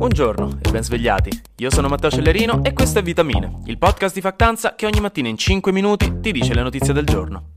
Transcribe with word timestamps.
Buongiorno 0.00 0.60
e 0.62 0.70
ben 0.70 0.82
svegliati. 0.82 1.28
Io 1.56 1.70
sono 1.70 1.86
Matteo 1.86 2.10
Cellerino 2.10 2.64
e 2.64 2.72
questo 2.72 3.00
è 3.00 3.02
Vitamine, 3.02 3.60
il 3.66 3.76
podcast 3.76 4.14
di 4.14 4.22
Factanza 4.22 4.74
che 4.74 4.86
ogni 4.86 4.98
mattina 4.98 5.28
in 5.28 5.36
5 5.36 5.70
minuti 5.72 6.20
ti 6.20 6.32
dice 6.32 6.54
le 6.54 6.62
notizie 6.62 6.94
del 6.94 7.04
giorno. 7.04 7.56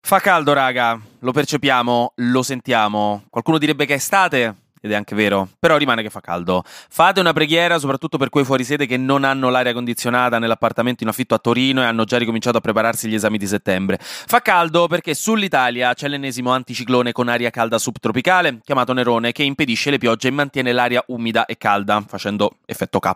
Fa 0.00 0.18
caldo, 0.20 0.54
raga, 0.54 0.98
lo 1.18 1.32
percepiamo, 1.32 2.14
lo 2.14 2.42
sentiamo. 2.42 3.24
Qualcuno 3.28 3.58
direbbe 3.58 3.84
che 3.84 3.92
è 3.92 3.96
estate, 3.96 4.54
ed 4.80 4.90
è 4.92 4.94
anche 4.94 5.14
vero, 5.14 5.48
però 5.58 5.76
rimane 5.76 6.02
che 6.02 6.10
fa 6.10 6.20
caldo. 6.20 6.62
Fate 6.66 7.20
una 7.20 7.32
preghiera 7.32 7.78
soprattutto 7.78 8.18
per 8.18 8.28
quei 8.28 8.44
fuorisede 8.44 8.86
che 8.86 8.96
non 8.96 9.24
hanno 9.24 9.48
l'aria 9.48 9.72
condizionata 9.72 10.38
nell'appartamento 10.38 11.02
in 11.02 11.08
affitto 11.08 11.34
a 11.34 11.38
Torino 11.38 11.82
e 11.82 11.84
hanno 11.84 12.04
già 12.04 12.18
ricominciato 12.18 12.58
a 12.58 12.60
prepararsi 12.60 13.08
gli 13.08 13.14
esami 13.14 13.38
di 13.38 13.46
settembre. 13.46 13.98
Fa 14.00 14.40
caldo 14.40 14.86
perché 14.86 15.14
sull'Italia 15.14 15.94
c'è 15.94 16.08
l'ennesimo 16.08 16.50
anticiclone 16.50 17.12
con 17.12 17.28
aria 17.28 17.50
calda 17.50 17.78
subtropicale, 17.78 18.60
chiamato 18.64 18.92
Nerone, 18.92 19.32
che 19.32 19.42
impedisce 19.42 19.90
le 19.90 19.98
piogge 19.98 20.28
e 20.28 20.30
mantiene 20.30 20.72
l'aria 20.72 21.02
umida 21.08 21.46
e 21.46 21.56
calda, 21.56 22.04
facendo 22.06 22.56
effetto 22.66 22.98
K. 22.98 23.10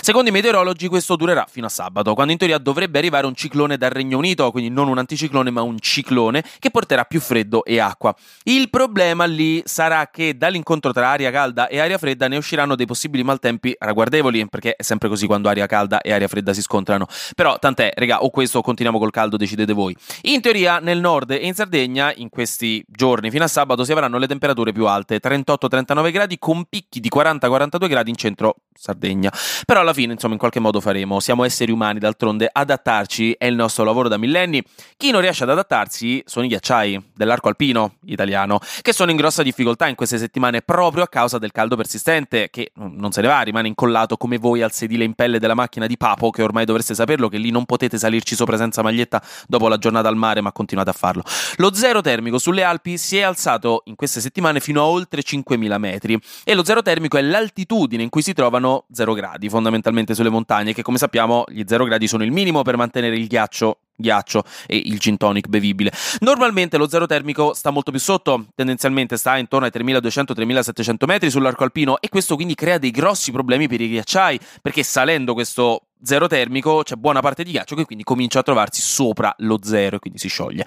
Secondo 0.00 0.28
i 0.28 0.32
meteorologi 0.32 0.88
questo 0.88 1.16
durerà 1.16 1.46
fino 1.48 1.66
a 1.66 1.70
sabato, 1.70 2.14
quando 2.14 2.32
in 2.32 2.38
teoria 2.38 2.58
dovrebbe 2.58 2.98
arrivare 2.98 3.26
un 3.26 3.34
ciclone 3.34 3.76
dal 3.76 3.90
Regno 3.90 4.18
Unito, 4.18 4.50
quindi 4.50 4.70
non 4.70 4.88
un 4.88 4.98
anticiclone 4.98 5.50
ma 5.50 5.62
un 5.62 5.78
ciclone, 5.78 6.44
che 6.58 6.70
porterà 6.70 7.04
più 7.04 7.20
freddo 7.20 7.64
e 7.64 7.78
acqua. 7.78 8.14
Il 8.44 8.70
problema 8.70 9.24
lì 9.24 9.62
sarà 9.64 10.08
che 10.10 10.36
dall'incontro 10.36 10.92
tra 10.92 10.97
aria 11.04 11.30
calda 11.30 11.68
e 11.68 11.78
aria 11.78 11.98
fredda 11.98 12.28
ne 12.28 12.36
usciranno 12.36 12.74
dei 12.74 12.86
possibili 12.86 13.22
maltempi 13.22 13.74
ragguardevoli, 13.78 14.48
perché 14.48 14.74
è 14.76 14.82
sempre 14.82 15.08
così 15.08 15.26
quando 15.26 15.48
aria 15.48 15.66
calda 15.66 16.00
e 16.00 16.12
aria 16.12 16.28
fredda 16.28 16.52
si 16.52 16.62
scontrano. 16.62 17.06
Però 17.34 17.58
tant'è, 17.58 17.92
regà, 17.96 18.22
o 18.22 18.30
questo 18.30 18.58
o 18.58 18.62
continuiamo 18.62 18.98
col 18.98 19.10
caldo, 19.10 19.36
decidete 19.36 19.72
voi. 19.72 19.96
In 20.22 20.40
teoria 20.40 20.78
nel 20.78 21.00
nord 21.00 21.30
e 21.30 21.36
in 21.36 21.54
Sardegna 21.54 22.12
in 22.14 22.28
questi 22.28 22.84
giorni 22.88 23.30
fino 23.30 23.44
a 23.44 23.48
sabato 23.48 23.84
si 23.84 23.92
avranno 23.92 24.18
le 24.18 24.26
temperature 24.26 24.72
più 24.72 24.86
alte, 24.86 25.20
38-39 25.20 26.12
gradi 26.12 26.38
con 26.38 26.64
picchi 26.64 27.00
di 27.00 27.10
40-42 27.14 27.88
gradi 27.88 28.10
in 28.10 28.16
centro 28.16 28.56
Sardegna. 28.80 29.32
Però 29.66 29.80
alla 29.80 29.92
fine, 29.92 30.12
insomma, 30.12 30.34
in 30.34 30.38
qualche 30.38 30.60
modo 30.60 30.80
faremo. 30.80 31.18
Siamo 31.18 31.42
esseri 31.42 31.72
umani, 31.72 31.98
d'altronde 31.98 32.48
adattarci 32.50 33.34
è 33.36 33.46
il 33.46 33.56
nostro 33.56 33.82
lavoro 33.82 34.06
da 34.08 34.16
millenni. 34.18 34.62
Chi 34.96 35.10
non 35.10 35.20
riesce 35.20 35.42
ad 35.42 35.50
adattarsi 35.50 36.22
sono 36.24 36.44
i 36.44 36.48
ghiacciai 36.48 37.10
dell'arco 37.12 37.48
alpino 37.48 37.94
italiano, 38.04 38.60
che 38.80 38.92
sono 38.92 39.10
in 39.10 39.16
grossa 39.16 39.42
difficoltà 39.42 39.88
in 39.88 39.96
queste 39.96 40.16
settimane 40.16 40.62
proprio 40.62 41.02
a 41.02 41.08
causa 41.08 41.38
del 41.38 41.50
caldo 41.50 41.74
persistente, 41.74 42.50
che 42.50 42.70
non 42.74 43.10
se 43.10 43.20
ne 43.20 43.26
va, 43.26 43.40
rimane 43.40 43.66
incollato 43.66 44.16
come 44.16 44.38
voi 44.38 44.62
al 44.62 44.70
sedile 44.70 45.02
in 45.02 45.14
pelle 45.14 45.40
della 45.40 45.54
macchina 45.54 45.88
di 45.88 45.96
Papo, 45.96 46.30
che 46.30 46.44
ormai 46.44 46.64
dovreste 46.64 46.94
saperlo 46.94 47.28
che 47.28 47.38
lì 47.38 47.50
non 47.50 47.64
potete 47.64 47.98
salirci 47.98 48.36
sopra 48.36 48.56
senza 48.56 48.82
maglietta 48.82 49.20
dopo 49.48 49.66
la 49.66 49.78
giornata 49.78 50.06
al 50.06 50.16
mare, 50.16 50.40
ma 50.40 50.52
continuate 50.52 50.90
a 50.90 50.94
farlo. 50.94 51.24
Lo 51.56 51.74
zero 51.74 52.00
termico 52.00 52.38
sulle 52.38 52.62
Alpi 52.62 52.96
si 52.96 53.18
è 53.18 53.22
alzato 53.22 53.82
in 53.86 53.96
queste 53.96 54.20
settimane 54.20 54.60
fino 54.60 54.82
a 54.82 54.84
oltre 54.84 55.22
5.000 55.22 55.78
metri 55.78 56.16
e 56.44 56.54
lo 56.54 56.62
zero 56.62 56.80
termico 56.80 57.16
è 57.16 57.22
l'altitudine 57.22 58.04
in 58.04 58.08
cui 58.08 58.22
si 58.22 58.32
trovano 58.32 58.66
0 58.92 59.14
gradi 59.14 59.48
fondamentalmente 59.48 60.14
sulle 60.14 60.30
montagne, 60.30 60.72
che 60.72 60.82
come 60.82 60.98
sappiamo 60.98 61.44
gli 61.48 61.62
0 61.66 61.84
gradi 61.84 62.06
sono 62.06 62.24
il 62.24 62.32
minimo 62.32 62.62
per 62.62 62.76
mantenere 62.76 63.16
il 63.16 63.26
ghiaccio 63.26 63.78
ghiaccio 63.98 64.44
e 64.66 64.76
il 64.76 64.98
gin 64.98 65.16
tonic 65.16 65.48
bevibile. 65.48 65.92
Normalmente 66.20 66.76
lo 66.76 66.88
zero 66.88 67.06
termico 67.06 67.52
sta 67.52 67.70
molto 67.70 67.90
più 67.90 68.00
sotto, 68.00 68.46
tendenzialmente 68.54 69.16
sta 69.16 69.36
intorno 69.36 69.66
ai 69.66 69.72
3200-3700 69.74 71.06
metri 71.06 71.30
sull'arco 71.30 71.64
alpino 71.64 72.00
e 72.00 72.08
questo 72.08 72.36
quindi 72.36 72.54
crea 72.54 72.78
dei 72.78 72.92
grossi 72.92 73.32
problemi 73.32 73.68
per 73.68 73.80
i 73.80 73.88
ghiacciai, 73.88 74.38
perché 74.62 74.82
salendo 74.82 75.34
questo 75.34 75.88
zero 76.00 76.28
termico 76.28 76.82
c'è 76.84 76.94
buona 76.94 77.20
parte 77.20 77.42
di 77.42 77.50
ghiaccio 77.50 77.74
che 77.74 77.84
quindi 77.84 78.04
comincia 78.04 78.38
a 78.38 78.42
trovarsi 78.42 78.80
sopra 78.80 79.34
lo 79.38 79.58
zero 79.62 79.96
e 79.96 79.98
quindi 79.98 80.18
si 80.18 80.28
scioglie. 80.28 80.64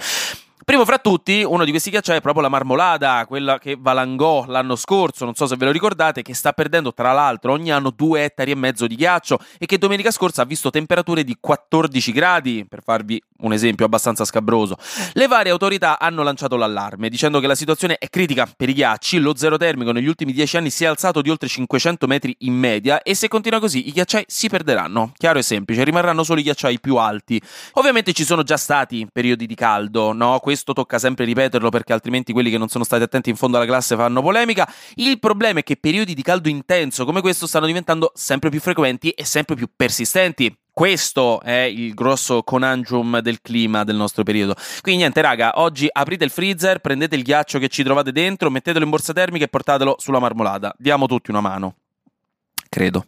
Primo 0.63 0.85
fra 0.85 0.99
tutti, 0.99 1.43
uno 1.43 1.65
di 1.65 1.71
questi 1.71 1.89
ghiacciai 1.89 2.17
è 2.17 2.21
proprio 2.21 2.43
la 2.43 2.49
Marmolada, 2.49 3.25
quella 3.27 3.57
che 3.57 3.75
valangò 3.79 4.45
l'anno 4.45 4.75
scorso, 4.75 5.25
non 5.25 5.33
so 5.33 5.47
se 5.47 5.55
ve 5.55 5.65
lo 5.65 5.71
ricordate, 5.71 6.21
che 6.21 6.35
sta 6.35 6.53
perdendo 6.53 6.93
tra 6.93 7.13
l'altro 7.13 7.51
ogni 7.51 7.71
anno 7.71 7.89
due 7.89 8.25
ettari 8.25 8.51
e 8.51 8.55
mezzo 8.55 8.85
di 8.85 8.93
ghiaccio 8.93 9.39
e 9.57 9.65
che 9.65 9.79
domenica 9.79 10.11
scorsa 10.11 10.43
ha 10.43 10.45
visto 10.45 10.69
temperature 10.69 11.23
di 11.23 11.35
14 11.39 12.11
gradi, 12.11 12.65
per 12.69 12.83
farvi 12.83 13.19
un 13.39 13.53
esempio 13.53 13.85
abbastanza 13.85 14.23
scabroso. 14.23 14.77
Le 15.13 15.25
varie 15.25 15.51
autorità 15.51 15.97
hanno 15.97 16.21
lanciato 16.21 16.55
l'allarme 16.55 17.09
dicendo 17.09 17.39
che 17.39 17.47
la 17.47 17.55
situazione 17.55 17.97
è 17.97 18.07
critica 18.07 18.47
per 18.55 18.69
i 18.69 18.73
ghiacci, 18.73 19.17
lo 19.17 19.35
zero 19.35 19.57
termico 19.57 19.91
negli 19.91 20.07
ultimi 20.07 20.31
10 20.31 20.57
anni 20.57 20.69
si 20.69 20.83
è 20.83 20.87
alzato 20.87 21.23
di 21.23 21.31
oltre 21.31 21.47
500 21.47 22.05
metri 22.05 22.35
in 22.41 22.53
media 22.53 23.01
e 23.01 23.15
se 23.15 23.27
continua 23.27 23.59
così 23.59 23.87
i 23.87 23.91
ghiacciai 23.91 24.25
si 24.27 24.47
perderanno. 24.47 25.11
Chiaro 25.17 25.39
e 25.39 25.41
semplice, 25.41 25.83
rimarranno 25.83 26.21
solo 26.21 26.39
i 26.39 26.43
ghiacciai 26.43 26.79
più 26.79 26.97
alti. 26.97 27.41
Ovviamente 27.73 28.13
ci 28.13 28.23
sono 28.23 28.43
già 28.43 28.57
stati 28.57 29.07
periodi 29.11 29.47
di 29.47 29.55
caldo, 29.55 30.13
no? 30.13 30.37
Questo 30.51 30.73
tocca 30.73 30.99
sempre 30.99 31.23
ripeterlo 31.23 31.69
perché 31.69 31.93
altrimenti 31.93 32.33
quelli 32.33 32.49
che 32.49 32.57
non 32.57 32.67
sono 32.67 32.83
stati 32.83 33.03
attenti 33.03 33.29
in 33.29 33.37
fondo 33.37 33.55
alla 33.55 33.65
classe 33.65 33.95
fanno 33.95 34.21
polemica. 34.21 34.69
Il 34.95 35.17
problema 35.17 35.59
è 35.59 35.63
che 35.63 35.77
periodi 35.77 36.13
di 36.13 36.21
caldo 36.21 36.49
intenso 36.49 37.05
come 37.05 37.21
questo 37.21 37.47
stanno 37.47 37.67
diventando 37.67 38.11
sempre 38.15 38.49
più 38.49 38.59
frequenti 38.59 39.11
e 39.11 39.23
sempre 39.23 39.55
più 39.55 39.69
persistenti. 39.73 40.53
Questo 40.73 41.41
è 41.41 41.61
il 41.61 41.93
grosso 41.93 42.43
conundrum 42.43 43.19
del 43.19 43.41
clima 43.41 43.85
del 43.85 43.95
nostro 43.95 44.23
periodo. 44.23 44.55
Quindi 44.81 45.01
niente, 45.01 45.21
raga, 45.21 45.53
oggi 45.55 45.87
aprite 45.89 46.25
il 46.25 46.31
freezer, 46.31 46.79
prendete 46.79 47.15
il 47.15 47.23
ghiaccio 47.23 47.57
che 47.57 47.69
ci 47.69 47.83
trovate 47.83 48.11
dentro, 48.11 48.49
mettetelo 48.49 48.83
in 48.83 48.89
borsa 48.89 49.13
termica 49.13 49.45
e 49.45 49.47
portatelo 49.47 49.95
sulla 49.99 50.19
marmolata. 50.19 50.73
Diamo 50.77 51.07
tutti 51.07 51.29
una 51.29 51.41
mano. 51.41 51.75
Credo. 52.67 53.05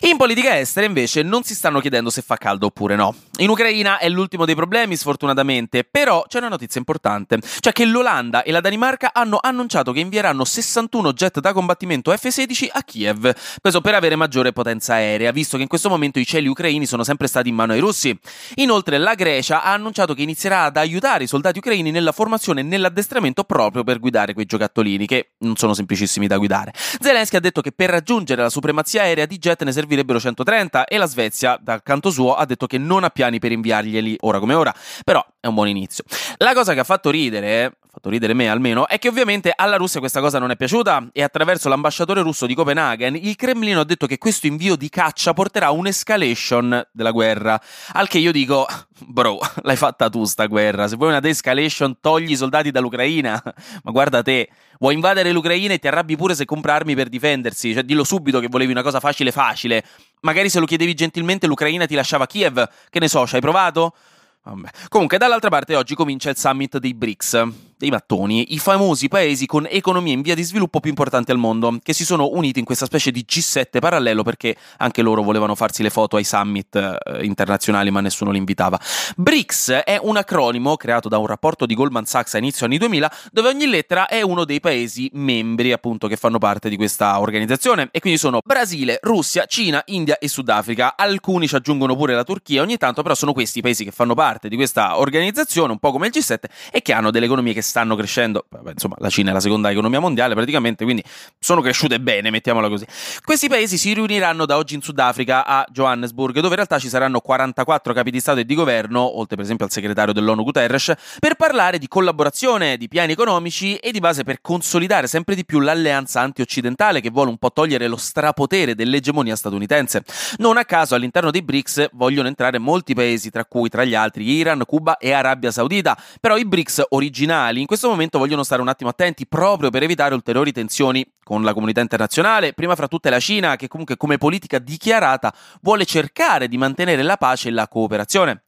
In 0.00 0.18
politica 0.18 0.58
estera 0.58 0.84
invece 0.84 1.22
non 1.22 1.42
si 1.42 1.54
stanno 1.54 1.80
chiedendo 1.80 2.10
se 2.10 2.20
fa 2.20 2.36
caldo 2.36 2.66
oppure 2.66 2.96
no. 2.96 3.14
In 3.38 3.48
Ucraina 3.48 3.96
è 3.96 4.10
l'ultimo 4.10 4.44
dei 4.44 4.54
problemi 4.54 4.94
sfortunatamente, 4.94 5.84
però 5.84 6.26
c'è 6.28 6.36
una 6.36 6.48
notizia 6.48 6.78
importante, 6.78 7.38
cioè 7.60 7.72
che 7.72 7.86
l'Olanda 7.86 8.42
e 8.42 8.50
la 8.50 8.60
Danimarca 8.60 9.14
hanno 9.14 9.38
annunciato 9.40 9.92
che 9.92 10.00
invieranno 10.00 10.44
61 10.44 11.12
jet 11.14 11.40
da 11.40 11.54
combattimento 11.54 12.14
F-16 12.14 12.68
a 12.72 12.82
Kiev, 12.82 13.32
questo 13.62 13.80
per 13.80 13.94
avere 13.94 14.16
maggiore 14.16 14.52
potenza 14.52 14.92
aerea, 14.94 15.30
visto 15.30 15.56
che 15.56 15.62
in 15.62 15.68
questo 15.68 15.88
momento 15.88 16.18
i 16.18 16.26
cieli 16.26 16.46
ucraini 16.46 16.84
sono 16.84 17.02
sempre 17.02 17.26
stati 17.26 17.48
in 17.48 17.54
mano 17.54 17.72
ai 17.72 17.80
russi. 17.80 18.14
Inoltre 18.56 18.98
la 18.98 19.14
Grecia 19.14 19.62
ha 19.62 19.72
annunciato 19.72 20.12
che 20.12 20.20
inizierà 20.20 20.64
ad 20.64 20.76
aiutare 20.76 21.24
i 21.24 21.26
soldati 21.26 21.56
ucraini 21.56 21.90
nella 21.90 22.12
formazione 22.12 22.60
e 22.60 22.64
nell'addestramento 22.64 23.44
proprio 23.44 23.82
per 23.82 23.98
guidare 23.98 24.34
quei 24.34 24.44
giocattolini 24.44 25.06
che 25.06 25.30
non 25.38 25.56
sono 25.56 25.72
semplicissimi 25.72 26.26
da 26.26 26.36
guidare. 26.36 26.72
Zelensky 27.00 27.36
ha 27.36 27.40
detto 27.40 27.62
che 27.62 27.72
per 27.72 27.88
raggiungere 27.88 28.42
la 28.42 28.50
supremazia 28.50 29.00
aerea 29.00 29.24
di 29.24 29.38
jet 29.38 29.62
ne 29.62 29.72
serve 29.72 29.84
servirebbero 29.86 30.18
130 30.18 30.84
e 30.84 30.98
la 30.98 31.06
Svezia, 31.06 31.58
dal 31.60 31.82
canto 31.82 32.10
suo, 32.10 32.34
ha 32.34 32.44
detto 32.44 32.66
che 32.66 32.76
non 32.76 33.04
ha 33.04 33.10
piani 33.10 33.38
per 33.38 33.52
inviarglieli 33.52 34.18
ora 34.20 34.40
come 34.40 34.54
ora, 34.54 34.74
però 35.04 35.24
è 35.40 35.46
un 35.46 35.54
buon 35.54 35.68
inizio. 35.68 36.04
La 36.38 36.52
cosa 36.52 36.74
che 36.74 36.80
ha 36.80 36.84
fatto 36.84 37.08
ridere, 37.10 37.78
fatto 37.96 38.10
ridere 38.10 38.34
me 38.34 38.48
almeno, 38.50 38.86
è 38.86 38.98
che 38.98 39.08
ovviamente 39.08 39.52
alla 39.54 39.76
Russia 39.76 40.00
questa 40.00 40.20
cosa 40.20 40.38
non 40.38 40.50
è 40.50 40.56
piaciuta 40.56 41.08
e 41.12 41.22
attraverso 41.22 41.70
l'ambasciatore 41.70 42.20
russo 42.20 42.44
di 42.44 42.54
Copenaghen 42.54 43.16
il 43.16 43.36
Cremlino 43.36 43.80
ha 43.80 43.84
detto 43.84 44.06
che 44.06 44.18
questo 44.18 44.46
invio 44.46 44.76
di 44.76 44.90
caccia 44.90 45.32
porterà 45.32 45.66
a 45.66 45.70
un'escalation 45.70 46.88
della 46.92 47.10
guerra, 47.10 47.58
al 47.92 48.06
che 48.06 48.18
io 48.18 48.32
dico, 48.32 48.66
bro, 48.98 49.38
l'hai 49.62 49.76
fatta 49.76 50.10
tu 50.10 50.24
sta 50.24 50.44
guerra, 50.44 50.88
se 50.88 50.96
vuoi 50.96 51.08
una 51.08 51.20
de-escalation 51.20 51.98
togli 52.00 52.32
i 52.32 52.36
soldati 52.36 52.70
dall'Ucraina, 52.70 53.42
ma 53.82 53.90
guarda 53.90 54.20
te, 54.20 54.50
vuoi 54.78 54.92
invadere 54.92 55.32
l'Ucraina 55.32 55.72
e 55.72 55.78
ti 55.78 55.88
arrabbi 55.88 56.16
pure 56.16 56.34
se 56.34 56.44
compra 56.44 56.74
armi 56.74 56.94
per 56.94 57.08
difendersi, 57.08 57.72
cioè 57.72 57.82
dillo 57.82 58.04
subito 58.04 58.40
che 58.40 58.48
volevi 58.48 58.72
una 58.72 58.82
cosa 58.82 59.00
facile 59.00 59.32
facile, 59.32 59.82
magari 60.20 60.50
se 60.50 60.60
lo 60.60 60.66
chiedevi 60.66 60.92
gentilmente 60.92 61.46
l'Ucraina 61.46 61.86
ti 61.86 61.94
lasciava 61.94 62.26
Kiev, 62.26 62.68
che 62.90 63.00
ne 63.00 63.08
so, 63.08 63.26
ci 63.26 63.36
hai 63.36 63.40
provato? 63.40 63.94
Vabbè. 64.42 64.68
Comunque, 64.88 65.16
dall'altra 65.16 65.48
parte, 65.48 65.74
oggi 65.74 65.94
comincia 65.94 66.28
il 66.30 66.36
summit 66.36 66.78
dei 66.78 66.94
BRICS, 66.94 67.48
dei 67.76 67.90
mattoni, 67.90 68.54
i 68.54 68.58
famosi 68.58 69.08
paesi 69.08 69.46
con 69.46 69.66
economie 69.68 70.14
in 70.14 70.22
via 70.22 70.34
di 70.34 70.42
sviluppo 70.42 70.80
più 70.80 70.90
importanti 70.90 71.30
al 71.30 71.36
mondo, 71.36 71.78
che 71.82 71.92
si 71.92 72.04
sono 72.04 72.30
uniti 72.32 72.58
in 72.58 72.64
questa 72.64 72.86
specie 72.86 73.10
di 73.10 73.24
G7 73.28 73.78
parallelo 73.80 74.22
perché 74.22 74.56
anche 74.78 75.02
loro 75.02 75.22
volevano 75.22 75.54
farsi 75.54 75.82
le 75.82 75.90
foto 75.90 76.16
ai 76.16 76.24
summit 76.24 76.74
eh, 76.76 77.24
internazionali, 77.24 77.90
ma 77.90 78.00
nessuno 78.00 78.30
li 78.30 78.38
invitava. 78.38 78.80
BRICS 79.16 79.82
è 79.84 79.98
un 80.00 80.16
acronimo 80.16 80.76
creato 80.76 81.08
da 81.08 81.18
un 81.18 81.26
rapporto 81.26 81.66
di 81.66 81.74
Goldman 81.74 82.06
Sachs 82.06 82.34
a 82.34 82.38
inizio 82.38 82.66
anni 82.66 82.78
2000, 82.78 83.12
dove 83.30 83.48
ogni 83.48 83.66
lettera 83.66 84.06
è 84.06 84.22
uno 84.22 84.44
dei 84.44 84.60
paesi 84.60 85.10
membri, 85.12 85.72
appunto, 85.72 86.08
che 86.08 86.16
fanno 86.16 86.38
parte 86.38 86.68
di 86.68 86.76
questa 86.76 87.20
organizzazione, 87.20 87.88
e 87.90 88.00
quindi 88.00 88.18
sono 88.18 88.40
Brasile, 88.44 88.98
Russia, 89.02 89.44
Cina, 89.44 89.82
India 89.86 90.18
e 90.18 90.28
Sudafrica. 90.28 90.94
Alcuni 90.96 91.46
ci 91.46 91.54
aggiungono 91.56 91.94
pure 91.94 92.14
la 92.14 92.24
Turchia 92.24 92.62
ogni 92.62 92.78
tanto, 92.78 93.02
però 93.02 93.14
sono 93.14 93.32
questi 93.32 93.58
i 93.58 93.62
paesi 93.62 93.84
che 93.84 93.90
fanno 93.90 94.14
parte 94.14 94.48
di 94.48 94.56
questa 94.56 94.98
organizzazione, 94.98 95.72
un 95.72 95.78
po' 95.78 95.92
come 95.92 96.06
il 96.06 96.12
G7, 96.16 96.36
e 96.70 96.82
che 96.82 96.92
hanno 96.92 97.10
delle 97.10 97.26
economie 97.26 97.52
che 97.52 97.62
stanno 97.66 97.96
crescendo. 97.96 98.46
Insomma, 98.68 98.96
la 98.98 99.10
Cina 99.10 99.30
è 99.30 99.32
la 99.32 99.40
seconda 99.40 99.70
economia 99.70 100.00
mondiale 100.00 100.34
praticamente, 100.34 100.84
quindi 100.84 101.02
sono 101.38 101.60
cresciute 101.60 102.00
bene, 102.00 102.30
mettiamola 102.30 102.68
così. 102.68 102.86
Questi 103.24 103.48
paesi 103.48 103.76
si 103.76 103.92
riuniranno 103.92 104.46
da 104.46 104.56
oggi 104.56 104.74
in 104.74 104.82
Sudafrica 104.82 105.44
a 105.44 105.66
Johannesburg, 105.70 106.34
dove 106.36 106.48
in 106.48 106.54
realtà 106.54 106.78
ci 106.78 106.88
saranno 106.88 107.20
44 107.20 107.92
capi 107.92 108.10
di 108.10 108.20
Stato 108.20 108.40
e 108.40 108.44
di 108.44 108.54
governo, 108.54 109.18
oltre 109.18 109.36
per 109.36 109.44
esempio 109.44 109.66
al 109.66 109.72
segretario 109.72 110.12
dell'ONU 110.12 110.42
Guterres, 110.44 110.94
per 111.18 111.34
parlare 111.34 111.78
di 111.78 111.88
collaborazione, 111.88 112.76
di 112.76 112.88
piani 112.88 113.12
economici 113.12 113.76
e 113.76 113.90
di 113.90 113.98
base 113.98 114.22
per 114.22 114.40
consolidare 114.40 115.06
sempre 115.06 115.34
di 115.34 115.44
più 115.44 115.60
l'alleanza 115.60 116.20
anti-occidentale 116.20 117.00
che 117.00 117.10
vuole 117.10 117.30
un 117.30 117.38
po' 117.38 117.52
togliere 117.52 117.88
lo 117.88 117.96
strapotere 117.96 118.74
dell'egemonia 118.74 119.36
statunitense. 119.36 120.04
Non 120.38 120.56
a 120.56 120.64
caso 120.64 120.94
all'interno 120.94 121.30
dei 121.30 121.42
BRICS 121.42 121.88
vogliono 121.92 122.28
entrare 122.28 122.58
molti 122.58 122.94
paesi, 122.94 123.30
tra 123.30 123.44
cui 123.44 123.68
tra 123.68 123.84
gli 123.84 123.94
altri 123.94 124.24
Iran, 124.28 124.62
Cuba 124.66 124.96
e 124.98 125.12
Arabia 125.12 125.50
Saudita, 125.50 125.96
però 126.20 126.36
i 126.36 126.46
BRICS 126.46 126.84
originali 126.90 127.55
occidentali 127.56 127.60
in 127.60 127.66
questo 127.66 127.88
momento 127.88 128.18
vogliono 128.18 128.42
stare 128.42 128.60
un 128.62 128.68
attimo 128.68 128.90
attenti 128.90 129.26
proprio 129.26 129.70
per 129.70 129.82
evitare 129.82 130.14
ulteriori 130.14 130.52
tensioni 130.52 131.06
con 131.22 131.42
la 131.42 131.54
comunità 131.54 131.80
internazionale, 131.80 132.52
prima 132.52 132.76
fra 132.76 132.88
tutte 132.88 133.10
la 133.10 133.18
Cina 133.18 133.56
che 133.56 133.68
comunque 133.68 133.96
come 133.96 134.18
politica 134.18 134.58
dichiarata 134.58 135.32
vuole 135.62 135.84
cercare 135.84 136.48
di 136.48 136.58
mantenere 136.58 137.02
la 137.02 137.16
pace 137.16 137.48
e 137.48 137.52
la 137.52 137.68
cooperazione. 137.68 138.42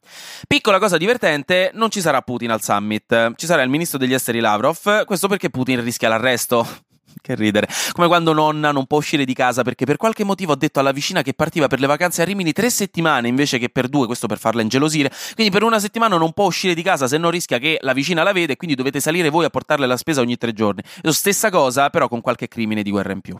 Piccola 0.47 0.79
cosa 0.79 0.97
divertente, 0.97 1.71
non 1.73 1.89
ci 1.89 2.01
sarà 2.01 2.21
Putin 2.21 2.51
al 2.51 2.61
summit, 2.61 3.33
ci 3.35 3.45
sarà 3.45 3.61
il 3.63 3.69
ministro 3.69 3.97
degli 3.97 4.13
esteri 4.13 4.39
Lavrov, 4.39 5.05
questo 5.05 5.27
perché 5.27 5.49
Putin 5.49 5.83
rischia 5.83 6.09
l'arresto. 6.09 6.87
Che 7.21 7.35
ridere. 7.35 7.67
Come 7.91 8.07
quando 8.07 8.33
nonna 8.33 8.71
non 8.71 8.85
può 8.85 8.97
uscire 8.97 9.25
di 9.25 9.33
casa 9.33 9.61
perché 9.61 9.85
per 9.85 9.97
qualche 9.97 10.23
motivo 10.23 10.53
ha 10.53 10.55
detto 10.55 10.79
alla 10.79 10.91
vicina 10.91 11.21
che 11.21 11.33
partiva 11.33 11.67
per 11.67 11.79
le 11.79 11.87
vacanze 11.87 12.21
a 12.21 12.25
Rimini 12.25 12.53
tre 12.53 12.69
settimane 12.69 13.27
invece 13.27 13.57
che 13.57 13.69
per 13.69 13.87
due, 13.87 14.05
questo 14.05 14.27
per 14.27 14.37
farla 14.37 14.61
ingelosire. 14.61 15.11
Quindi 15.33 15.51
per 15.51 15.63
una 15.63 15.79
settimana 15.79 16.17
non 16.17 16.33
può 16.33 16.45
uscire 16.45 16.73
di 16.73 16.81
casa 16.83 17.07
se 17.07 17.17
no 17.17 17.29
rischia 17.29 17.57
che 17.57 17.77
la 17.81 17.93
vicina 17.93 18.23
la 18.23 18.31
vede 18.31 18.53
e 18.53 18.55
quindi 18.55 18.75
dovete 18.75 18.99
salire 18.99 19.29
voi 19.29 19.45
a 19.45 19.49
portarle 19.49 19.85
la 19.85 19.97
spesa 19.97 20.21
ogni 20.21 20.37
tre 20.37 20.53
giorni. 20.53 20.81
Stessa 21.03 21.49
cosa 21.49 21.89
però 21.89 22.07
con 22.07 22.21
qualche 22.21 22.47
crimine 22.47 22.83
di 22.83 22.91
guerra 22.91 23.11
in 23.11 23.21
più. 23.21 23.39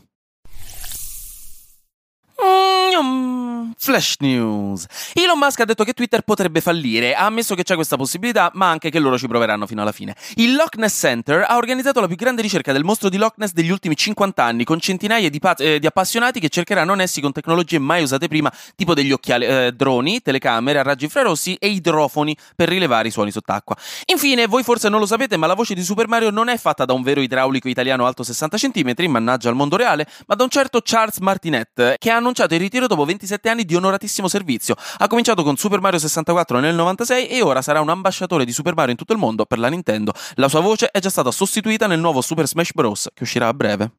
Flash 3.90 4.18
news. 4.20 4.86
Elon 5.16 5.40
Musk 5.40 5.62
ha 5.62 5.66
detto 5.66 5.84
che 5.84 5.94
Twitter 5.94 6.22
potrebbe 6.22 6.62
fallire, 6.62 7.16
ha 7.16 7.26
ammesso 7.26 7.56
che 7.56 7.64
c'è 7.64 7.74
questa 7.74 7.98
possibilità, 7.98 8.52
ma 8.54 8.70
anche 8.70 8.92
che 8.92 9.00
loro 9.00 9.18
ci 9.18 9.28
proveranno 9.28 9.66
fino 9.66 9.82
alla 9.82 9.92
fine. 9.92 10.16
Il 10.36 10.54
Loch 10.54 10.76
Ness 10.78 11.00
Center 11.00 11.44
ha 11.48 11.56
organizzato 11.56 12.00
la 12.00 12.06
più 12.06 12.16
grande 12.16 12.44
ricerca 12.44 12.72
del 12.72 12.84
mostro 12.84 13.10
di 13.10 13.18
Loch 13.18 13.34
Ness 13.38 13.52
degli 13.52 13.72
ultimi 13.72 13.96
50 13.96 14.44
anni, 14.44 14.64
con 14.64 14.80
centinaia 14.80 15.28
di, 15.28 15.40
pat- 15.40 15.62
eh, 15.62 15.80
di 15.80 15.88
appassionati 15.88 16.40
che 16.40 16.50
cercheranno 16.50 16.92
annessi 16.92 17.20
con 17.20 17.32
tecnologie 17.32 17.80
mai 17.80 18.04
usate 18.04 18.28
prima, 18.28 18.54
tipo 18.76 18.94
degli 18.94 19.12
occhiali, 19.12 19.46
eh, 19.46 19.72
droni, 19.76 20.22
telecamere 20.22 20.84
raggi 20.84 21.06
infrarossi 21.06 21.56
e 21.56 21.70
idrofoni 21.70 22.38
per 22.56 22.70
rilevare 22.70 23.08
i 23.08 23.12
suoni 23.12 23.32
sott'acqua. 23.32 23.76
Infine, 24.06 24.46
voi 24.46 24.62
forse 24.62 24.88
non 24.88 25.00
lo 25.00 25.08
sapete, 25.08 25.36
ma 25.36 25.48
la 25.48 25.56
voce 25.56 25.74
di 25.74 25.82
Super 25.82 26.08
Mario 26.08 26.30
non 26.30 26.48
è 26.48 26.58
fatta 26.60 26.86
da 26.86 26.94
un 26.94 27.02
vero 27.02 27.22
idraulico 27.22 27.68
italiano 27.68 28.06
alto 28.06 28.22
60 28.22 28.56
cm, 28.56 28.94
mannaggia 29.08 29.50
al 29.50 29.56
mondo 29.56 29.76
reale, 29.78 30.06
ma 30.28 30.36
da 30.36 30.44
un 30.44 30.50
certo 30.50 30.80
Charles 30.84 31.18
Martinet, 31.18 31.96
che 31.98 32.12
ha 32.12 32.18
annunciato 32.18 32.54
il 32.54 32.60
ritiro 32.60 32.86
dopo 32.86 33.04
27 33.04 33.50
anni 33.50 33.66
di 33.66 33.78
onoratissimo 33.80 34.28
servizio. 34.28 34.76
Ha 35.00 35.08
cominciato 35.08 35.44
con 35.44 35.58
Super 35.58 35.82
Mario 35.82 36.00
64 36.00 36.60
nel 36.60 36.76
96 36.76 37.28
e 37.28 37.42
ora 37.42 37.62
sarà 37.62 37.82
un 37.82 37.90
ambasciatore 37.90 38.46
di 38.46 38.52
Super 38.52 38.76
Mario 38.76 38.92
in 38.92 38.98
tutto 38.98 39.14
il 39.14 39.20
mondo 39.20 39.46
per 39.46 39.60
la 39.60 39.68
Nintendo. 39.68 40.14
La 40.36 40.48
sua 40.48 40.62
voce 40.62 40.90
è 40.92 41.00
già 41.00 41.10
stata 41.10 41.32
sostituita 41.32 41.88
nel 41.88 42.00
nuovo 42.00 42.22
Super 42.22 42.48
Smash 42.48 42.74
Bros. 42.74 43.10
che 43.14 43.24
uscirà 43.24 43.48
a 43.48 43.54
breve. 43.54 43.92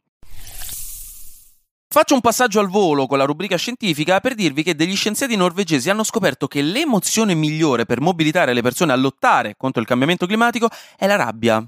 Faccio 1.92 2.14
un 2.14 2.20
passaggio 2.20 2.60
al 2.60 2.68
volo 2.68 3.08
con 3.08 3.18
la 3.18 3.24
rubrica 3.24 3.56
scientifica 3.56 4.20
per 4.20 4.36
dirvi 4.36 4.62
che 4.62 4.76
degli 4.76 4.94
scienziati 4.94 5.34
norvegesi 5.34 5.90
hanno 5.90 6.04
scoperto 6.04 6.46
che 6.46 6.62
l'emozione 6.62 7.34
migliore 7.34 7.84
per 7.84 8.00
mobilitare 8.00 8.54
le 8.54 8.62
persone 8.62 8.92
a 8.92 8.94
lottare 8.94 9.56
contro 9.56 9.80
il 9.80 9.88
cambiamento 9.88 10.24
climatico 10.24 10.68
è 10.96 11.08
la 11.08 11.16
rabbia. 11.16 11.60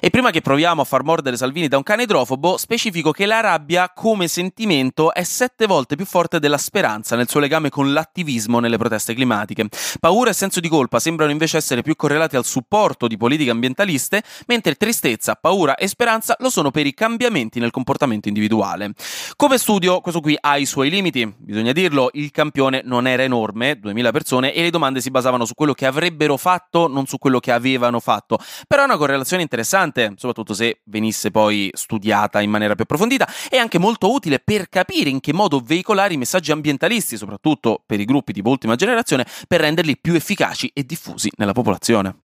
E 0.00 0.10
prima 0.10 0.32
che 0.32 0.40
proviamo 0.40 0.82
a 0.82 0.84
far 0.84 1.04
mordere 1.04 1.36
Salvini 1.36 1.68
da 1.68 1.76
un 1.76 1.84
cane 1.84 2.02
idrofobo, 2.02 2.56
specifico 2.56 3.12
che 3.12 3.24
la 3.24 3.38
rabbia 3.38 3.92
come 3.94 4.26
sentimento 4.26 5.14
è 5.14 5.22
sette 5.22 5.66
volte 5.66 5.94
più 5.94 6.06
forte 6.06 6.40
della 6.40 6.58
speranza 6.58 7.14
nel 7.14 7.28
suo 7.28 7.38
legame 7.38 7.68
con 7.68 7.92
l'attivismo 7.92 8.58
nelle 8.58 8.78
proteste 8.78 9.14
climatiche. 9.14 9.68
Paura 10.00 10.30
e 10.30 10.34
senso 10.34 10.58
di 10.58 10.68
colpa 10.68 10.98
sembrano 10.98 11.30
invece 11.30 11.56
essere 11.56 11.82
più 11.82 11.94
correlati 11.94 12.34
al 12.34 12.44
supporto 12.44 13.06
di 13.06 13.16
politiche 13.16 13.50
ambientaliste, 13.50 14.24
mentre 14.48 14.74
tristezza, 14.74 15.36
paura 15.36 15.76
e 15.76 15.86
speranza 15.86 16.34
lo 16.40 16.50
sono 16.50 16.72
per 16.72 16.84
i 16.84 16.94
cambiamenti 16.94 17.60
nel 17.60 17.70
comportamento 17.70 18.26
individuale. 18.26 18.90
Come 19.36 19.56
studio, 19.68 20.00
questo 20.00 20.22
qui 20.22 20.34
ha 20.40 20.56
i 20.56 20.64
suoi 20.64 20.88
limiti, 20.88 21.30
bisogna 21.36 21.72
dirlo, 21.72 22.08
il 22.14 22.30
campione 22.30 22.80
non 22.86 23.06
era 23.06 23.22
enorme, 23.22 23.78
2000 23.78 24.10
persone, 24.12 24.54
e 24.54 24.62
le 24.62 24.70
domande 24.70 25.02
si 25.02 25.10
basavano 25.10 25.44
su 25.44 25.52
quello 25.52 25.74
che 25.74 25.84
avrebbero 25.84 26.38
fatto, 26.38 26.88
non 26.88 27.04
su 27.04 27.18
quello 27.18 27.38
che 27.38 27.52
avevano 27.52 28.00
fatto. 28.00 28.38
Però 28.66 28.80
è 28.80 28.84
una 28.86 28.96
correlazione 28.96 29.42
interessante, 29.42 30.14
soprattutto 30.16 30.54
se 30.54 30.80
venisse 30.84 31.30
poi 31.30 31.68
studiata 31.74 32.40
in 32.40 32.48
maniera 32.48 32.74
più 32.74 32.84
approfondita, 32.84 33.28
e 33.50 33.58
anche 33.58 33.76
molto 33.76 34.10
utile 34.10 34.38
per 34.38 34.70
capire 34.70 35.10
in 35.10 35.20
che 35.20 35.34
modo 35.34 35.60
veicolare 35.62 36.14
i 36.14 36.16
messaggi 36.16 36.50
ambientalisti, 36.50 37.18
soprattutto 37.18 37.82
per 37.84 38.00
i 38.00 38.06
gruppi 38.06 38.32
tipo 38.32 38.48
ultima 38.48 38.74
generazione, 38.74 39.26
per 39.46 39.60
renderli 39.60 39.98
più 39.98 40.14
efficaci 40.14 40.70
e 40.72 40.84
diffusi 40.84 41.30
nella 41.36 41.52
popolazione. 41.52 42.27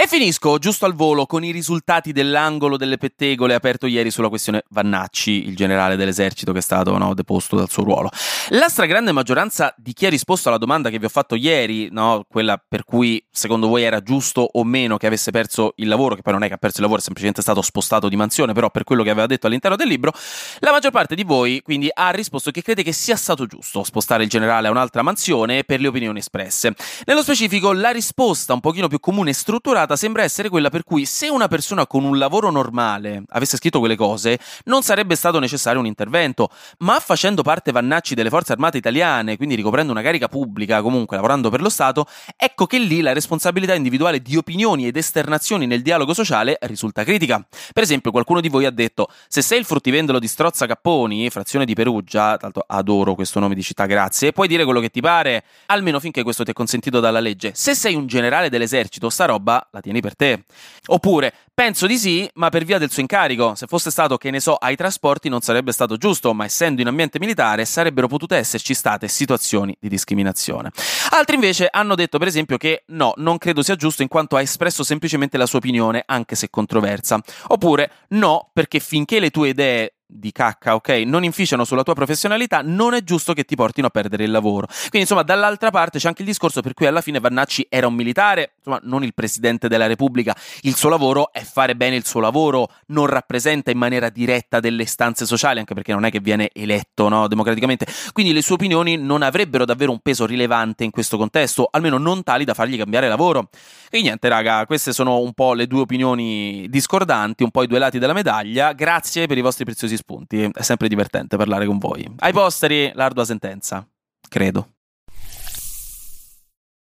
E 0.00 0.06
finisco 0.06 0.58
giusto 0.58 0.86
al 0.86 0.94
volo 0.94 1.26
con 1.26 1.42
i 1.42 1.50
risultati 1.50 2.12
dell'angolo 2.12 2.76
delle 2.76 2.98
pettegole 2.98 3.54
aperto 3.54 3.88
ieri 3.88 4.12
sulla 4.12 4.28
questione 4.28 4.62
Vannacci, 4.68 5.48
il 5.48 5.56
generale 5.56 5.96
dell'esercito 5.96 6.52
che 6.52 6.58
è 6.58 6.62
stato 6.62 6.96
no, 6.96 7.14
deposto 7.14 7.56
dal 7.56 7.68
suo 7.68 7.82
ruolo. 7.82 8.08
La 8.50 8.68
stragrande 8.68 9.10
maggioranza 9.10 9.74
di 9.76 9.92
chi 9.92 10.06
ha 10.06 10.08
risposto 10.08 10.50
alla 10.50 10.56
domanda 10.56 10.88
che 10.88 11.00
vi 11.00 11.06
ho 11.06 11.08
fatto 11.08 11.34
ieri, 11.34 11.88
no, 11.90 12.24
quella 12.28 12.62
per 12.64 12.84
cui 12.84 13.20
secondo 13.28 13.66
voi 13.66 13.82
era 13.82 14.00
giusto 14.00 14.48
o 14.52 14.62
meno 14.62 14.98
che 14.98 15.08
avesse 15.08 15.32
perso 15.32 15.72
il 15.78 15.88
lavoro, 15.88 16.14
che 16.14 16.22
poi 16.22 16.32
non 16.32 16.44
è 16.44 16.46
che 16.46 16.54
ha 16.54 16.58
perso 16.58 16.76
il 16.76 16.82
lavoro, 16.82 17.00
è 17.00 17.02
semplicemente 17.02 17.42
stato 17.42 17.60
spostato 17.60 18.08
di 18.08 18.14
mansione, 18.14 18.52
però 18.52 18.70
per 18.70 18.84
quello 18.84 19.02
che 19.02 19.10
aveva 19.10 19.26
detto 19.26 19.48
all'interno 19.48 19.76
del 19.76 19.88
libro, 19.88 20.12
la 20.60 20.70
maggior 20.70 20.92
parte 20.92 21.16
di 21.16 21.24
voi 21.24 21.60
quindi 21.60 21.90
ha 21.92 22.10
risposto 22.10 22.52
che 22.52 22.62
crede 22.62 22.84
che 22.84 22.92
sia 22.92 23.16
stato 23.16 23.46
giusto 23.46 23.82
spostare 23.82 24.22
il 24.22 24.28
generale 24.28 24.68
a 24.68 24.70
un'altra 24.70 25.02
mansione 25.02 25.64
per 25.64 25.80
le 25.80 25.88
opinioni 25.88 26.20
espresse. 26.20 26.72
Nello 27.04 27.22
specifico, 27.22 27.72
la 27.72 27.90
risposta 27.90 28.52
un 28.52 28.60
pochino 28.60 28.86
più 28.86 29.00
comune 29.00 29.30
e 29.30 29.34
strutturata 29.34 29.86
sembra 29.96 30.22
essere 30.22 30.48
quella 30.48 30.70
per 30.70 30.84
cui 30.84 31.04
se 31.04 31.28
una 31.28 31.48
persona 31.48 31.86
con 31.86 32.04
un 32.04 32.18
lavoro 32.18 32.50
normale 32.50 33.22
avesse 33.28 33.56
scritto 33.56 33.78
quelle 33.78 33.96
cose, 33.96 34.38
non 34.64 34.82
sarebbe 34.82 35.14
stato 35.14 35.38
necessario 35.38 35.80
un 35.80 35.86
intervento, 35.86 36.50
ma 36.78 37.00
facendo 37.00 37.42
parte 37.42 37.72
Vannacci 37.72 38.14
delle 38.14 38.30
forze 38.30 38.52
armate 38.52 38.78
italiane, 38.78 39.36
quindi 39.36 39.54
ricoprendo 39.54 39.92
una 39.92 40.02
carica 40.02 40.28
pubblica, 40.28 40.82
comunque 40.82 41.16
lavorando 41.16 41.50
per 41.50 41.60
lo 41.60 41.68
Stato, 41.68 42.06
ecco 42.36 42.66
che 42.66 42.78
lì 42.78 43.00
la 43.00 43.12
responsabilità 43.12 43.74
individuale 43.74 44.20
di 44.20 44.36
opinioni 44.36 44.86
ed 44.86 44.96
esternazioni 44.96 45.66
nel 45.66 45.82
dialogo 45.82 46.14
sociale 46.14 46.58
risulta 46.62 47.04
critica. 47.04 47.44
Per 47.72 47.82
esempio, 47.82 48.10
qualcuno 48.10 48.40
di 48.40 48.48
voi 48.48 48.64
ha 48.64 48.70
detto: 48.70 49.08
se 49.28 49.42
sei 49.42 49.58
il 49.58 49.64
fruttivendolo 49.64 50.18
di 50.18 50.28
Strozza 50.28 50.66
Capponi, 50.66 51.30
frazione 51.30 51.64
di 51.64 51.74
Perugia, 51.74 52.36
tanto 52.36 52.64
adoro 52.66 53.14
questo 53.14 53.40
nome 53.40 53.54
di 53.54 53.62
città, 53.62 53.86
grazie, 53.86 54.32
puoi 54.32 54.48
dire 54.48 54.64
quello 54.64 54.80
che 54.80 54.90
ti 54.90 55.00
pare, 55.00 55.44
almeno 55.66 56.00
finché 56.00 56.22
questo 56.22 56.44
ti 56.44 56.50
è 56.50 56.54
consentito 56.54 57.00
dalla 57.00 57.20
legge. 57.20 57.52
Se 57.54 57.74
sei 57.74 57.94
un 57.94 58.06
generale 58.06 58.48
dell'esercito, 58.48 59.10
sta 59.10 59.24
roba 59.24 59.66
la 59.78 59.80
tieni 59.80 60.00
per 60.00 60.14
te. 60.14 60.44
Oppure, 60.86 61.32
penso 61.54 61.86
di 61.86 61.96
sì, 61.96 62.28
ma 62.34 62.50
per 62.50 62.64
via 62.64 62.78
del 62.78 62.90
suo 62.90 63.00
incarico. 63.00 63.54
Se 63.54 63.66
fosse 63.66 63.90
stato, 63.90 64.16
che 64.16 64.30
ne 64.30 64.40
so, 64.40 64.54
ai 64.54 64.76
trasporti 64.76 65.28
non 65.28 65.40
sarebbe 65.40 65.72
stato 65.72 65.96
giusto, 65.96 66.34
ma 66.34 66.44
essendo 66.44 66.80
in 66.80 66.88
ambiente 66.88 67.18
militare 67.18 67.64
sarebbero 67.64 68.08
potute 68.08 68.36
esserci 68.36 68.74
state 68.74 69.08
situazioni 69.08 69.76
di 69.80 69.88
discriminazione. 69.88 70.70
Altri 71.10 71.36
invece 71.36 71.68
hanno 71.70 71.94
detto, 71.94 72.18
per 72.18 72.28
esempio, 72.28 72.56
che 72.56 72.84
no, 72.88 73.12
non 73.16 73.38
credo 73.38 73.62
sia 73.62 73.76
giusto 73.76 74.02
in 74.02 74.08
quanto 74.08 74.36
ha 74.36 74.42
espresso 74.42 74.82
semplicemente 74.82 75.38
la 75.38 75.46
sua 75.46 75.58
opinione, 75.58 76.02
anche 76.04 76.34
se 76.34 76.50
controversa. 76.50 77.20
Oppure 77.48 77.90
no, 78.08 78.50
perché 78.52 78.80
finché 78.80 79.20
le 79.20 79.30
tue 79.30 79.48
idee 79.50 79.94
di 80.10 80.32
cacca, 80.32 80.74
ok, 80.74 80.88
non 81.04 81.22
inficiano 81.22 81.64
sulla 81.64 81.82
tua 81.82 81.92
professionalità, 81.92 82.62
non 82.64 82.94
è 82.94 83.04
giusto 83.04 83.34
che 83.34 83.44
ti 83.44 83.54
portino 83.54 83.88
a 83.88 83.90
perdere 83.90 84.24
il 84.24 84.30
lavoro. 84.30 84.66
Quindi, 84.66 85.00
insomma, 85.00 85.22
dall'altra 85.22 85.70
parte 85.70 85.98
c'è 85.98 86.08
anche 86.08 86.22
il 86.22 86.28
discorso 86.28 86.62
per 86.62 86.72
cui 86.72 86.86
alla 86.86 87.02
fine 87.02 87.20
Vannacci 87.20 87.66
era 87.68 87.86
un 87.86 87.94
militare, 87.94 88.54
insomma, 88.56 88.80
non 88.84 89.04
il 89.04 89.12
presidente 89.12 89.68
della 89.68 89.86
Repubblica. 89.86 90.34
Il 90.62 90.74
suo 90.76 90.88
lavoro 90.88 91.30
è 91.30 91.42
fare 91.42 91.76
bene 91.76 91.96
il 91.96 92.06
suo 92.06 92.20
lavoro, 92.20 92.70
non 92.86 93.06
rappresenta 93.06 93.70
in 93.70 93.76
maniera 93.76 94.08
diretta 94.08 94.60
delle 94.60 94.84
istanze 94.84 95.26
sociali, 95.26 95.58
anche 95.58 95.74
perché 95.74 95.92
non 95.92 96.06
è 96.06 96.10
che 96.10 96.20
viene 96.20 96.48
eletto, 96.54 97.08
no, 97.08 97.28
democraticamente. 97.28 97.86
Quindi 98.12 98.32
le 98.32 98.40
sue 98.40 98.54
opinioni 98.54 98.96
non 98.96 99.20
avrebbero 99.20 99.66
davvero 99.66 99.92
un 99.92 100.00
peso 100.00 100.24
rilevante 100.24 100.84
in 100.84 100.90
questo 100.90 101.18
contesto, 101.18 101.68
almeno 101.70 101.98
non 101.98 102.22
tali 102.22 102.44
da 102.46 102.54
fargli 102.54 102.78
cambiare 102.78 103.08
lavoro. 103.08 103.50
E 103.90 104.00
niente, 104.00 104.28
raga, 104.28 104.64
queste 104.64 104.94
sono 104.94 105.20
un 105.20 105.34
po' 105.34 105.52
le 105.52 105.66
due 105.66 105.80
opinioni 105.80 106.66
discordanti, 106.70 107.42
un 107.42 107.50
po' 107.50 107.62
i 107.62 107.66
due 107.66 107.78
lati 107.78 107.98
della 107.98 108.14
medaglia. 108.14 108.72
Grazie 108.72 109.26
per 109.26 109.36
i 109.36 109.42
vostri 109.42 109.64
preziosi 109.64 109.96
spunti. 109.98 110.50
È 110.50 110.62
sempre 110.62 110.88
divertente 110.88 111.36
parlare 111.36 111.66
con 111.66 111.76
voi. 111.78 112.10
Ai 112.20 112.32
posteri, 112.32 112.90
l'ardua 112.94 113.26
sentenza. 113.26 113.86
Credo. 114.28 114.70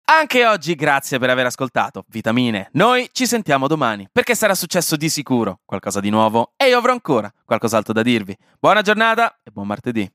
Anche 0.07 0.45
oggi 0.45 0.75
grazie 0.75 1.17
per 1.17 1.31
aver 1.31 1.47
ascoltato 1.47 2.05
Vitamine. 2.09 2.69
Noi 2.73 3.09
ci 3.11 3.25
sentiamo 3.25 3.65
domani 3.65 4.07
perché 4.11 4.35
sarà 4.35 4.53
successo 4.53 4.95
di 4.95 5.09
sicuro 5.09 5.61
qualcosa 5.65 5.99
di 5.99 6.11
nuovo 6.11 6.53
e 6.55 6.67
io 6.67 6.77
avrò 6.77 6.91
ancora 6.91 7.31
qualcos'altro 7.43 7.91
da 7.91 8.03
dirvi. 8.03 8.37
Buona 8.59 8.83
giornata 8.83 9.39
e 9.43 9.49
buon 9.49 9.65
martedì. 9.65 10.07